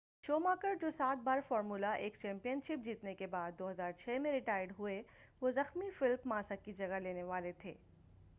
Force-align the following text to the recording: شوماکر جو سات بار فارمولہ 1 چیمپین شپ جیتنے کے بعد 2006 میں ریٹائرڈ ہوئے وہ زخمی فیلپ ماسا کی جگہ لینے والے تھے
شوماکر 0.23 0.75
جو 0.81 0.89
سات 0.97 1.23
بار 1.23 1.39
فارمولہ 1.47 1.85
1 1.99 2.17
چیمپین 2.21 2.59
شپ 2.67 2.83
جیتنے 2.83 3.13
کے 3.15 3.27
بعد 3.27 3.61
2006 3.61 4.19
میں 4.21 4.31
ریٹائرڈ 4.31 4.71
ہوئے 4.79 5.01
وہ 5.41 5.51
زخمی 5.51 5.89
فیلپ 5.99 6.27
ماسا 6.27 6.55
کی 6.55 6.73
جگہ 6.73 6.99
لینے 6.99 7.23
والے 7.23 7.51
تھے 7.61 7.73